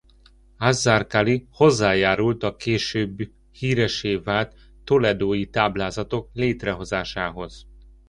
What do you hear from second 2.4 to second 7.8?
a később híressé vált Toledói táblázatok létrehozásához.